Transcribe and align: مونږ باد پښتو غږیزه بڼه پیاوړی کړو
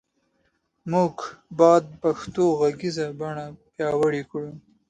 مونږ 0.91 1.17
باد 1.57 1.83
پښتو 2.01 2.43
غږیزه 2.59 3.07
بڼه 3.19 3.45
پیاوړی 3.75 4.23
کړو 4.31 4.51